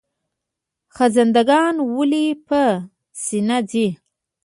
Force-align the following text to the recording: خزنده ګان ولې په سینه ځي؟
خزنده 0.95 1.41
ګان 1.49 1.75
ولې 1.95 2.25
په 2.47 2.61
سینه 3.23 3.57
ځي؟ 3.69 3.87